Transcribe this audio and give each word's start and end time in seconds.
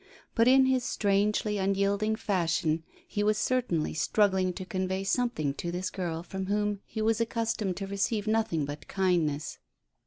But 0.33 0.47
in 0.47 0.65
his 0.65 0.83
strangely 0.83 1.59
unyielding 1.59 2.15
fashion 2.15 2.81
he 3.07 3.21
was 3.21 3.37
certainly 3.37 3.93
struggling 3.93 4.51
to 4.53 4.65
convey 4.65 5.03
something 5.03 5.53
to 5.53 5.71
this 5.71 5.91
girl 5.91 6.23
from 6.23 6.47
whom 6.47 6.79
he 6.87 7.03
was 7.03 7.21
accustomed 7.21 7.77
to 7.77 7.85
receive 7.85 8.25
nothing 8.25 8.65
but 8.65 8.87
kindness. 8.87 9.59